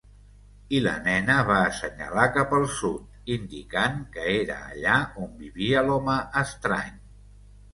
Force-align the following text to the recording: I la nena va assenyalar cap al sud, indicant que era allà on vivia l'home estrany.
I 0.75 0.77
la 0.85 0.93
nena 1.07 1.33
va 1.49 1.57
assenyalar 1.65 2.23
cap 2.37 2.55
al 2.59 2.65
sud, 2.77 3.03
indicant 3.35 4.01
que 4.17 4.25
era 4.39 4.57
allà 4.71 4.97
on 5.27 5.37
vivia 5.45 5.85
l'home 5.91 6.17
estrany. 6.43 6.99